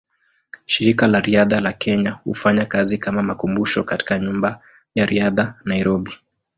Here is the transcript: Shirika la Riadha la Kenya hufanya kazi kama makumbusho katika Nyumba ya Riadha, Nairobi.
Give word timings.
Shirika 0.65 1.07
la 1.07 1.19
Riadha 1.19 1.61
la 1.61 1.73
Kenya 1.73 2.11
hufanya 2.23 2.65
kazi 2.65 2.97
kama 2.97 3.23
makumbusho 3.23 3.83
katika 3.83 4.19
Nyumba 4.19 4.61
ya 4.95 5.05
Riadha, 5.05 5.53
Nairobi. 5.65 6.11